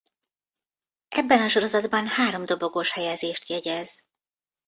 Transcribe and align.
Ebben 1.07 1.41
a 1.41 1.47
sorozatban 1.49 2.07
három 2.07 2.45
dobogós 2.45 2.91
helyezést 2.91 3.49
jegyez. 3.49 4.03